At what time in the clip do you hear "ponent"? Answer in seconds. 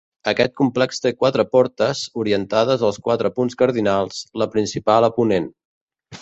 5.21-5.49